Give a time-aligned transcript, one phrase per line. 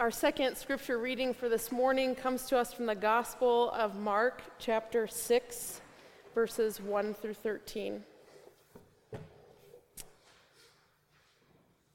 [0.00, 4.42] Our second scripture reading for this morning comes to us from the Gospel of Mark,
[4.58, 5.80] chapter 6,
[6.34, 8.02] verses 1 through 13.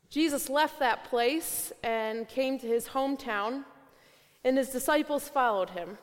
[0.09, 3.65] Jesus left that place and came to his hometown,
[4.45, 5.97] and his disciples followed him.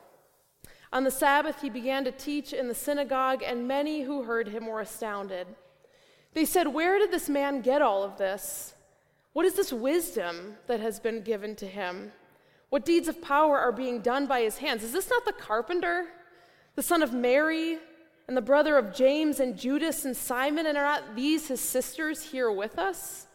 [0.92, 4.66] On the Sabbath, he began to teach in the synagogue, and many who heard him
[4.66, 5.46] were astounded.
[6.34, 8.74] They said, Where did this man get all of this?
[9.36, 12.10] What is this wisdom that has been given to him?
[12.70, 14.82] What deeds of power are being done by his hands?
[14.82, 16.06] Is this not the carpenter,
[16.74, 17.76] the son of Mary,
[18.26, 20.64] and the brother of James and Judas and Simon?
[20.64, 23.26] And are not these his sisters here with us?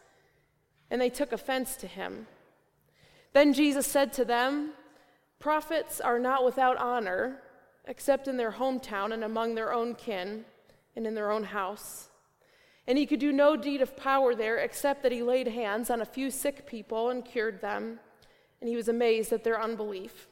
[0.89, 2.25] And they took offense to him.
[3.33, 4.71] Then Jesus said to them,
[5.37, 7.43] Prophets are not without honor,
[7.85, 10.45] except in their hometown and among their own kin
[10.95, 12.09] and in their own house.
[12.87, 16.01] And he could do no deed of power there except that he laid hands on
[16.01, 17.99] a few sick people and cured them.
[18.59, 20.27] And he was amazed at their unbelief.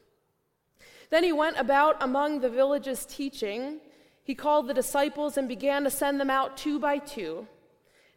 [1.09, 3.80] Then he went about among the villages teaching.
[4.23, 7.47] He called the disciples and began to send them out two by two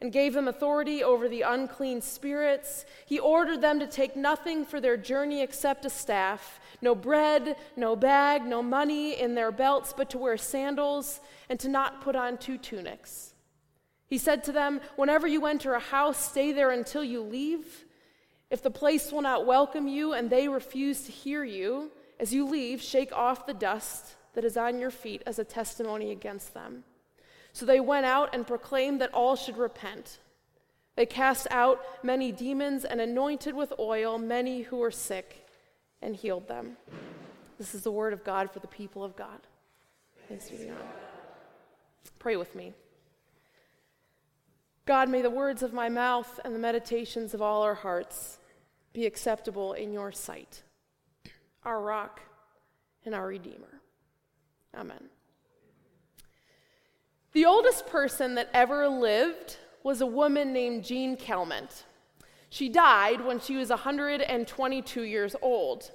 [0.03, 2.85] and gave them authority over the unclean spirits.
[3.07, 7.95] He ordered them to take nothing for their journey except a staff no bread, no
[7.95, 12.37] bag, no money in their belts, but to wear sandals and to not put on
[12.37, 13.32] two tunics.
[14.13, 17.87] He said to them, Whenever you enter a house, stay there until you leave.
[18.51, 22.47] If the place will not welcome you and they refuse to hear you, as you
[22.47, 26.85] leave, shake off the dust that is on your feet as a testimony against them.
[27.55, 30.19] So they went out and proclaimed that all should repent.
[30.95, 35.49] They cast out many demons and anointed with oil many who were sick
[36.03, 36.77] and healed them.
[37.57, 39.41] This is the word of God for the people of God.
[40.29, 40.77] Thanks be to God.
[42.19, 42.75] Pray with me.
[44.85, 48.39] God, may the words of my mouth and the meditations of all our hearts
[48.93, 50.63] be acceptable in your sight,
[51.65, 52.21] our rock
[53.05, 53.81] and our Redeemer.
[54.77, 55.09] Amen.
[57.33, 61.85] The oldest person that ever lived was a woman named Jeanne Calment.
[62.51, 65.91] She died when she was 122 years old.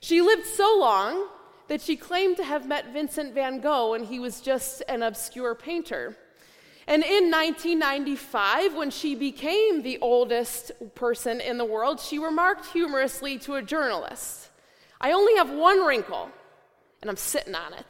[0.00, 1.28] She lived so long
[1.68, 5.54] that she claimed to have met Vincent van Gogh when he was just an obscure
[5.54, 6.16] painter.
[6.88, 13.38] And in 1995, when she became the oldest person in the world, she remarked humorously
[13.40, 14.50] to a journalist
[14.98, 16.30] I only have one wrinkle,
[17.02, 17.86] and I'm sitting on it.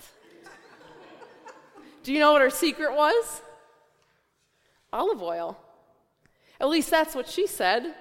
[2.02, 3.42] Do you know what her secret was?
[4.92, 5.58] Olive oil.
[6.60, 7.94] At least that's what she said.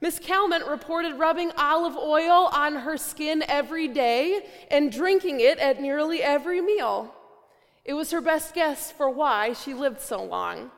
[0.00, 5.80] Miss Calment reported rubbing olive oil on her skin every day and drinking it at
[5.80, 7.14] nearly every meal.
[7.84, 10.70] It was her best guess for why she lived so long.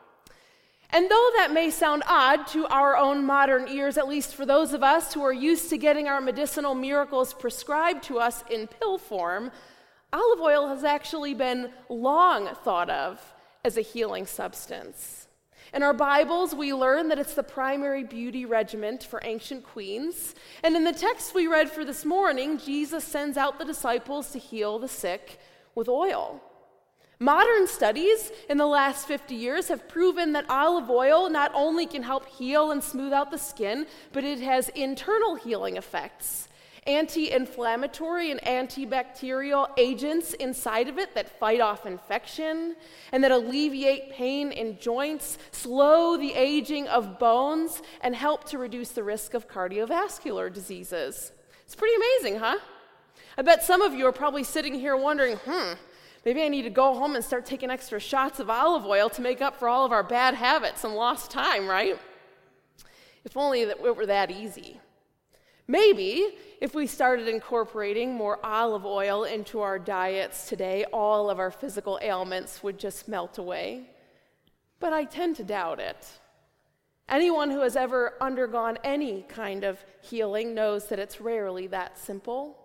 [0.90, 4.74] And though that may sound odd to our own modern ears, at least for those
[4.74, 8.98] of us who are used to getting our medicinal miracles prescribed to us in pill
[8.98, 9.50] form,
[10.12, 13.20] olive oil has actually been long thought of
[13.64, 15.28] as a healing substance.
[15.72, 20.34] In our Bibles, we learn that it's the primary beauty regiment for ancient queens.
[20.62, 24.38] And in the text we read for this morning, Jesus sends out the disciples to
[24.38, 25.40] heal the sick
[25.74, 26.42] with oil.
[27.22, 32.02] Modern studies in the last 50 years have proven that olive oil not only can
[32.02, 36.48] help heal and smooth out the skin, but it has internal healing effects.
[36.84, 42.74] Anti inflammatory and antibacterial agents inside of it that fight off infection
[43.12, 48.88] and that alleviate pain in joints, slow the aging of bones, and help to reduce
[48.88, 51.30] the risk of cardiovascular diseases.
[51.64, 52.58] It's pretty amazing, huh?
[53.38, 55.74] I bet some of you are probably sitting here wondering, hmm,
[56.24, 59.22] Maybe I need to go home and start taking extra shots of olive oil to
[59.22, 61.98] make up for all of our bad habits and lost time, right?
[63.24, 64.80] If only it were that easy.
[65.66, 71.50] Maybe if we started incorporating more olive oil into our diets today, all of our
[71.50, 73.90] physical ailments would just melt away.
[74.78, 76.08] But I tend to doubt it.
[77.08, 82.61] Anyone who has ever undergone any kind of healing knows that it's rarely that simple.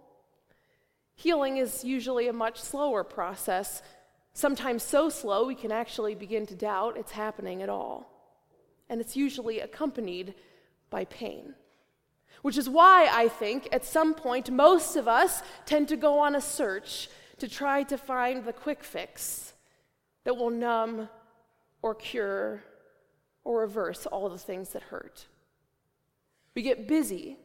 [1.17, 3.81] Healing is usually a much slower process,
[4.33, 8.07] sometimes so slow we can actually begin to doubt it's happening at all.
[8.87, 10.35] And it's usually accompanied
[10.91, 11.55] by pain.
[12.43, 16.35] Which is why I think at some point most of us tend to go on
[16.35, 17.09] a search
[17.39, 19.53] to try to find the quick fix
[20.23, 21.09] that will numb
[21.81, 22.63] or cure
[23.43, 25.25] or reverse all the things that hurt.
[26.53, 27.37] We get busy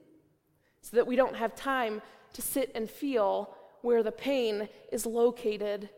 [0.83, 2.03] so that we don't have time
[2.35, 5.91] to sit and feel where the pain is located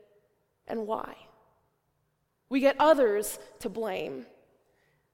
[0.67, 1.15] and why.
[2.49, 4.27] We get others to blame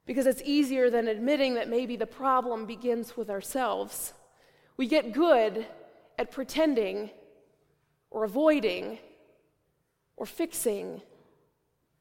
[0.06, 4.12] because it's easier than admitting that maybe the problem begins with ourselves.
[4.76, 5.66] We get good
[6.18, 7.10] at pretending
[8.10, 8.98] or avoiding
[10.16, 11.00] or fixing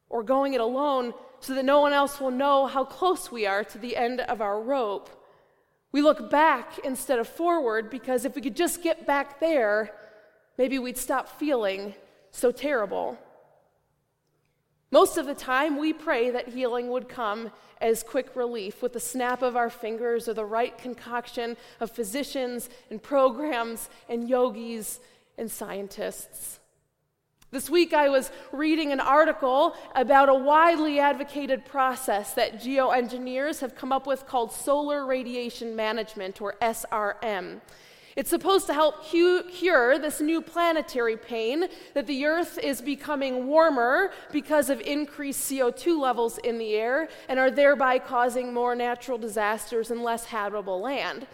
[0.09, 3.63] or going it alone so that no one else will know how close we are
[3.63, 5.09] to the end of our rope.
[5.91, 9.91] We look back instead of forward because if we could just get back there,
[10.59, 11.95] maybe we'd stop feeling
[12.31, 13.17] so terrible.
[14.91, 18.99] Most of the time, we pray that healing would come as quick relief with the
[18.99, 24.99] snap of our fingers or the right concoction of physicians and programs and yogis
[25.37, 26.59] and scientists.
[27.51, 33.75] This week, I was reading an article about a widely advocated process that geoengineers have
[33.75, 37.61] come up with called solar radiation management, or SRM.
[38.15, 44.11] It's supposed to help cure this new planetary pain that the Earth is becoming warmer
[44.31, 49.91] because of increased CO2 levels in the air and are thereby causing more natural disasters
[49.91, 51.27] and less habitable land.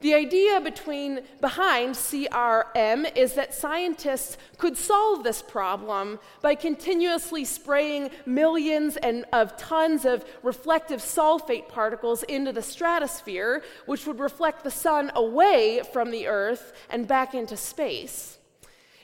[0.00, 8.10] The idea between, behind SRM is that scientists could solve this problem by continuously spraying
[8.24, 14.70] millions and, of tons of reflective sulfate particles into the stratosphere, which would reflect the
[14.70, 18.38] sun away from the Earth and back into space.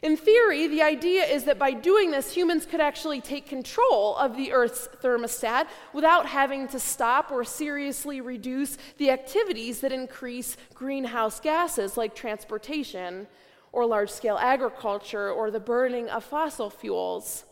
[0.07, 4.37] In theory, the idea is that by doing this, humans could actually take control of
[4.37, 11.41] the Earth's thermostat without having to stop or seriously reduce the activities that increase greenhouse
[11.41, 13.27] gases, like transportation
[13.73, 17.43] or large scale agriculture or the burning of fossil fuels.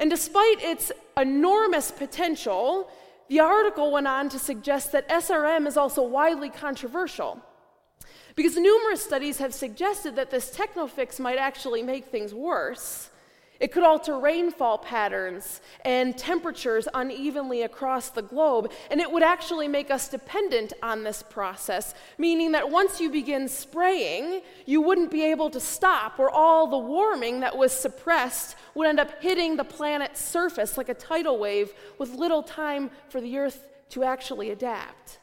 [0.00, 2.90] And despite its enormous potential,
[3.28, 7.40] the article went on to suggest that SRM is also widely controversial.
[8.38, 13.10] Because numerous studies have suggested that this technofix might actually make things worse.
[13.58, 19.66] It could alter rainfall patterns and temperatures unevenly across the globe, and it would actually
[19.66, 25.24] make us dependent on this process, meaning that once you begin spraying, you wouldn't be
[25.24, 29.64] able to stop, or all the warming that was suppressed would end up hitting the
[29.64, 35.18] planet's surface like a tidal wave with little time for the Earth to actually adapt.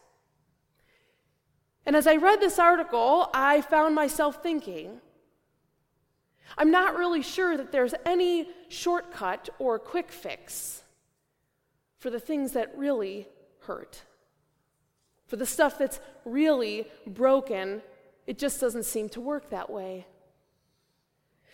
[1.85, 5.01] And as I read this article, I found myself thinking,
[6.57, 10.83] I'm not really sure that there's any shortcut or quick fix
[11.99, 13.27] for the things that really
[13.61, 14.01] hurt.
[15.27, 17.81] For the stuff that's really broken,
[18.27, 20.05] it just doesn't seem to work that way.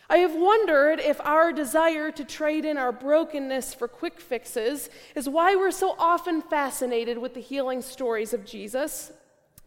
[0.10, 5.30] I have wondered if our desire to trade in our brokenness for quick fixes is
[5.30, 9.14] why we're so often fascinated with the healing stories of Jesus.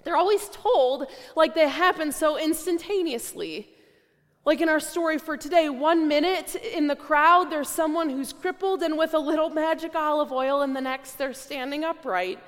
[0.05, 3.71] They're always told like they happen so instantaneously.
[4.45, 8.83] Like in our story for today, one minute in the crowd, there's someone who's crippled
[8.83, 12.39] and with a little magic olive oil, and the next, they're standing upright.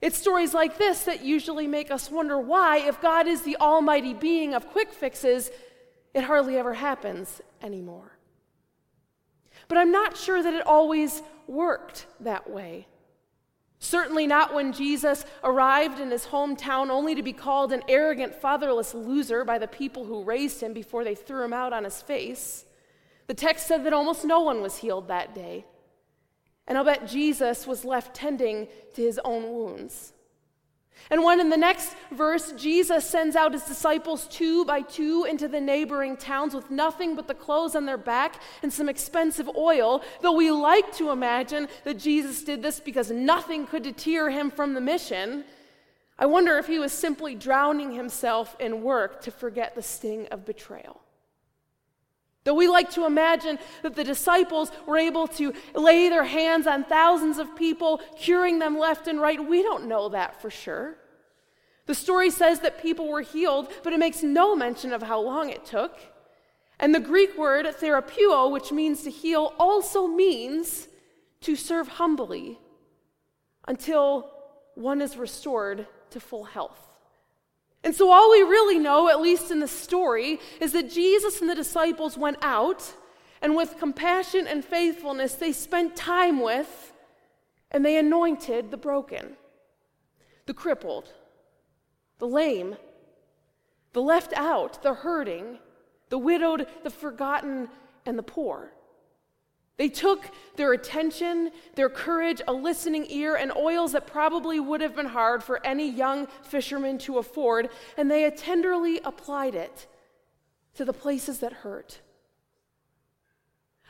[0.00, 4.14] It's stories like this that usually make us wonder why, if God is the almighty
[4.14, 5.52] being of quick fixes,
[6.12, 8.18] it hardly ever happens anymore.
[9.68, 12.88] But I'm not sure that it always worked that way.
[13.84, 18.94] Certainly not when Jesus arrived in his hometown only to be called an arrogant, fatherless
[18.94, 22.64] loser by the people who raised him before they threw him out on his face.
[23.26, 25.64] The text said that almost no one was healed that day.
[26.68, 30.12] And I'll bet Jesus was left tending to his own wounds.
[31.10, 35.46] And when in the next verse, Jesus sends out his disciples two by two into
[35.46, 40.02] the neighboring towns with nothing but the clothes on their back and some expensive oil,
[40.22, 44.72] though we like to imagine that Jesus did this because nothing could deter him from
[44.72, 45.44] the mission,
[46.18, 50.46] I wonder if he was simply drowning himself in work to forget the sting of
[50.46, 51.01] betrayal.
[52.44, 56.84] Though we like to imagine that the disciples were able to lay their hands on
[56.84, 60.96] thousands of people, curing them left and right, we don't know that for sure.
[61.86, 65.50] The story says that people were healed, but it makes no mention of how long
[65.50, 65.98] it took.
[66.80, 70.88] And the Greek word therapeuo, which means to heal, also means
[71.42, 72.58] to serve humbly
[73.68, 74.30] until
[74.74, 76.91] one is restored to full health.
[77.84, 81.50] And so, all we really know, at least in the story, is that Jesus and
[81.50, 82.92] the disciples went out,
[83.40, 86.92] and with compassion and faithfulness, they spent time with
[87.72, 89.36] and they anointed the broken,
[90.46, 91.08] the crippled,
[92.18, 92.76] the lame,
[93.94, 95.58] the left out, the hurting,
[96.10, 97.68] the widowed, the forgotten,
[98.06, 98.70] and the poor.
[99.78, 104.94] They took their attention, their courage, a listening ear, and oils that probably would have
[104.94, 109.86] been hard for any young fisherman to afford, and they tenderly applied it
[110.74, 112.00] to the places that hurt.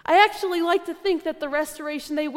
[0.04, 2.28] I actually like to think that the restoration they,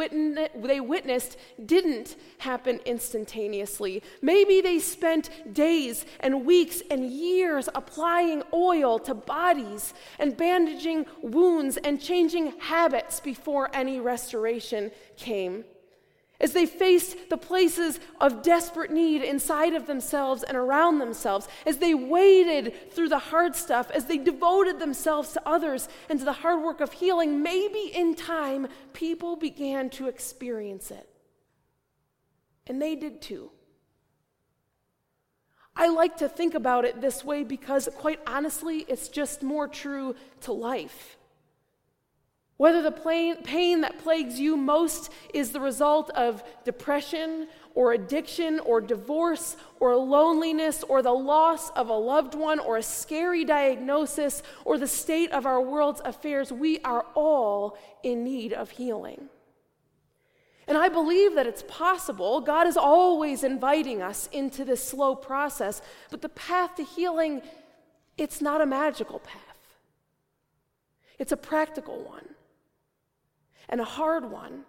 [0.55, 4.03] they witnessed didn't happen instantaneously.
[4.22, 11.77] Maybe they spent days and weeks and years applying oil to bodies and bandaging wounds
[11.77, 15.65] and changing habits before any restoration came
[16.39, 21.77] as they faced the places of desperate need inside of themselves and around themselves, as
[21.77, 26.34] they waded through the hard stuff, as they devoted themselves to others and to the
[26.34, 31.10] hard work of healing, maybe in time people began to experience it.
[32.68, 33.51] And they did too.
[35.75, 40.15] I like to think about it this way because, quite honestly, it's just more true
[40.42, 41.18] to life.
[42.57, 48.79] Whether the pain that plagues you most is the result of depression or addiction or
[48.79, 54.77] divorce or loneliness or the loss of a loved one or a scary diagnosis or
[54.77, 59.27] the state of our world's affairs, we are all in need of healing.
[60.65, 62.39] And I believe that it's possible.
[62.39, 67.41] God is always inviting us into this slow process, but the path to healing,
[68.17, 69.41] it's not a magical path.
[71.19, 72.29] It's a practical one
[73.69, 74.63] and a hard one.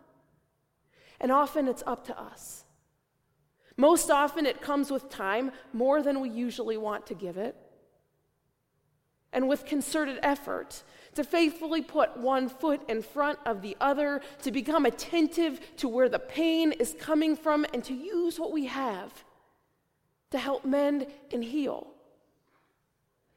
[1.20, 2.64] And often it's up to us.
[3.76, 7.54] Most often it comes with time, more than we usually want to give it,
[9.32, 10.82] and with concerted effort
[11.14, 16.08] to faithfully put one foot in front of the other, to become attentive to where
[16.08, 19.24] the pain is coming from, and to use what we have
[20.30, 21.95] to help mend and heal.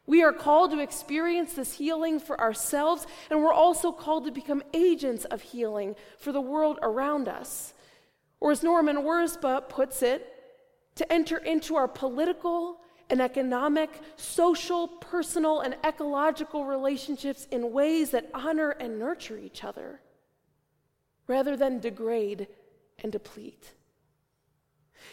[0.09, 4.63] We are called to experience this healing for ourselves, and we're also called to become
[4.73, 7.75] agents of healing for the world around us.
[8.39, 10.25] Or, as Norman Wirzba puts it,
[10.95, 18.31] to enter into our political and economic, social, personal, and ecological relationships in ways that
[18.33, 20.01] honor and nurture each other
[21.27, 22.47] rather than degrade
[23.03, 23.73] and deplete.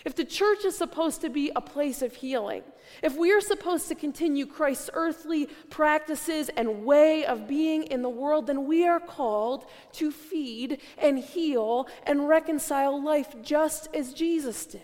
[0.04, 2.62] If the church is supposed to be a place of healing,
[3.02, 8.08] if we are supposed to continue Christ's earthly practices and way of being in the
[8.08, 14.66] world, then we are called to feed and heal and reconcile life just as Jesus
[14.66, 14.82] did.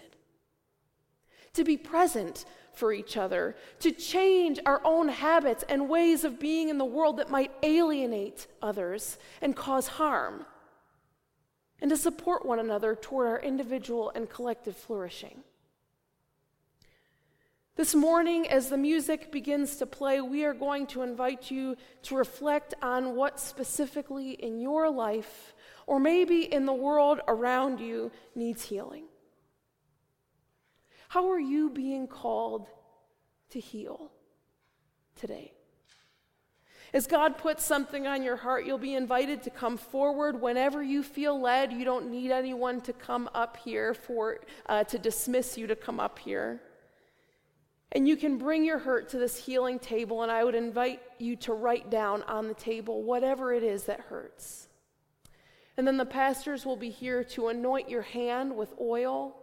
[1.55, 6.69] To be present for each other, to change our own habits and ways of being
[6.69, 10.47] in the world that might alienate others and cause harm
[11.83, 15.43] and to support one another toward our individual and collective flourishing.
[17.75, 22.17] This morning, as the music begins to play, we are going to invite you to
[22.17, 25.55] reflect on what specifically in your life,
[25.89, 29.07] or maybe in the world around you, needs healing.
[31.09, 32.69] How are you being called
[33.51, 34.13] to heal
[35.17, 35.53] today?
[36.95, 41.03] As God puts something on your heart, you'll be invited to come forward whenever you
[41.03, 41.73] feel led.
[41.73, 45.99] You don't need anyone to come up here for uh, to dismiss you to come
[45.99, 46.61] up here.
[47.93, 51.37] And you can bring your hurt to this healing table, and I would invite you
[51.37, 54.69] to write down on the table whatever it is that hurts.
[55.79, 59.42] And then the pastors will be here to anoint your hand with oil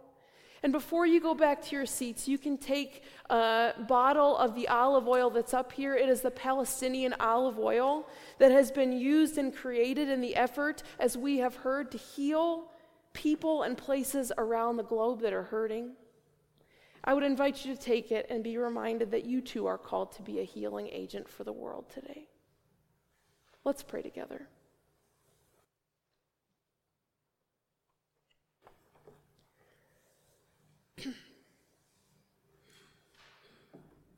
[0.62, 4.68] and before you go back to your seats, you can take a bottle of the
[4.68, 5.94] olive oil that's up here.
[5.94, 8.06] It is the Palestinian olive oil
[8.38, 12.70] that has been used and created in the effort, as we have heard, to heal
[13.14, 15.92] people and places around the globe that are hurting.
[17.02, 20.12] I would invite you to take it and be reminded that you too are called
[20.12, 22.28] to be a healing agent for the world today.
[23.64, 24.48] Let's pray together.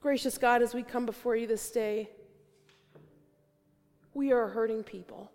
[0.02, 2.10] Gracious God, as we come before you this day,
[4.12, 5.30] we are hurting people.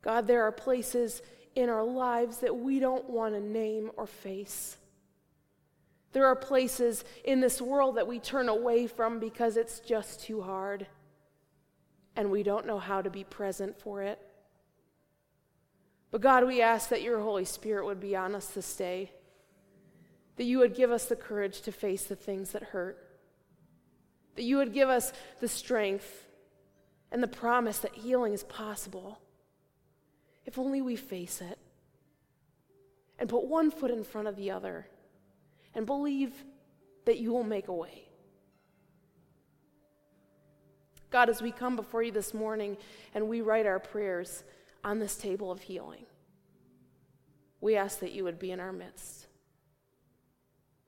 [0.00, 1.20] God, there are places
[1.54, 4.78] in our lives that we don't want to name or face.
[6.12, 10.40] There are places in this world that we turn away from because it's just too
[10.40, 10.86] hard
[12.16, 14.18] and we don't know how to be present for it.
[16.10, 19.10] But God, we ask that your Holy Spirit would be on us this day
[20.36, 22.98] that you would give us the courage to face the things that hurt,
[24.34, 26.26] that you would give us the strength
[27.12, 29.20] and the promise that healing is possible
[30.46, 31.58] if only we face it
[33.18, 34.86] and put one foot in front of the other
[35.74, 36.32] and believe
[37.04, 38.08] that you will make a way.
[41.10, 42.76] God, as we come before you this morning
[43.14, 44.42] and we write our prayers
[44.82, 46.06] on this table of healing,
[47.60, 49.23] we ask that you would be in our midst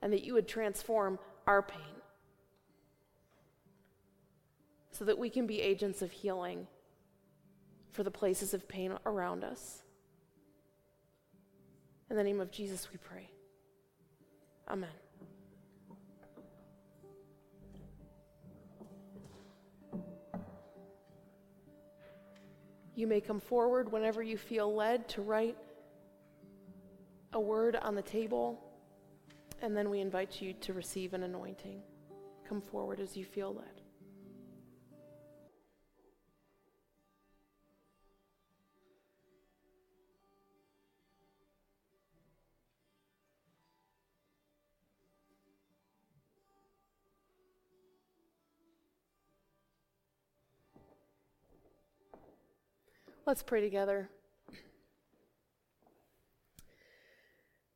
[0.02, 1.80] and that you would transform our pain
[4.90, 6.66] so that we can be agents of healing
[7.92, 9.82] for the places of pain around us.
[12.10, 13.28] In the name of Jesus, we pray.
[14.68, 14.90] Amen.
[22.94, 25.58] You may come forward whenever you feel led to write
[27.34, 28.65] a word on the table,
[29.62, 31.80] and then we invite you to receive an anointing.
[32.48, 33.82] Come forward as you feel led.
[53.26, 54.08] Let's pray together.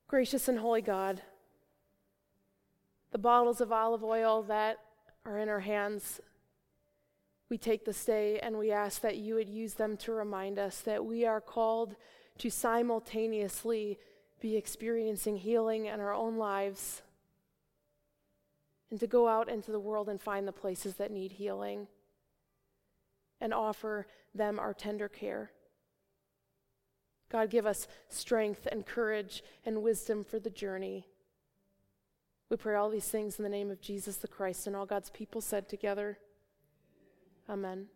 [0.06, 1.22] Gracious and holy God,
[3.12, 4.78] the bottles of olive oil that
[5.24, 6.20] are in our hands,
[7.48, 10.80] we take this day and we ask that you would use them to remind us
[10.80, 11.96] that we are called
[12.38, 13.98] to simultaneously
[14.40, 17.02] be experiencing healing in our own lives
[18.90, 21.86] and to go out into the world and find the places that need healing
[23.40, 25.50] and offer them our tender care.
[27.30, 31.06] God, give us strength and courage and wisdom for the journey.
[32.50, 35.08] We pray all these things in the name of Jesus the Christ, and all God's
[35.10, 36.18] people said together,
[37.48, 37.86] Amen.